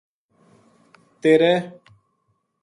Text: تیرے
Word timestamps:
تیرے 1.21 1.53